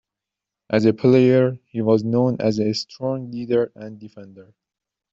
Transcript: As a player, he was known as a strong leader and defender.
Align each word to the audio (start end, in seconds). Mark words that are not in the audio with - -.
As 0.71 0.85
a 0.85 0.93
player, 0.93 1.59
he 1.67 1.79
was 1.83 2.03
known 2.03 2.37
as 2.39 2.57
a 2.57 2.73
strong 2.73 3.29
leader 3.29 3.71
and 3.75 3.99
defender. 3.99 4.55